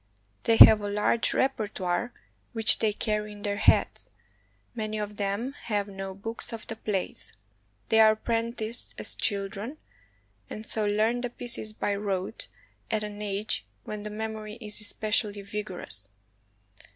They 0.45 0.55
have 0.57 0.81
a 0.81 0.89
large 0.89 1.31
repertoire 1.31 2.07
8s 2.07 2.09
CHINA 2.13 2.21
which 2.53 2.79
they 2.79 2.91
carry 2.91 3.33
in 3.33 3.43
their 3.43 3.57
heads. 3.57 4.09
Many 4.73 4.97
of 4.97 5.17
them 5.17 5.51
have 5.65 5.87
no 5.87 6.15
books 6.15 6.51
of 6.51 6.65
the 6.65 6.75
plays. 6.75 7.33
They 7.89 7.99
are 7.99 8.13
apprenticed 8.13 8.95
as 8.97 9.13
children, 9.13 9.77
and 10.49 10.65
so 10.65 10.87
learn 10.87 11.21
the 11.21 11.29
pieces 11.29 11.71
by 11.73 11.93
rote 11.95 12.47
at 12.89 13.03
an 13.03 13.21
age 13.21 13.63
when 13.83 14.01
the 14.01 14.09
mem 14.09 14.33
ory 14.37 14.55
is 14.59 14.81
especially 14.81 15.43
vigorous. 15.43 16.09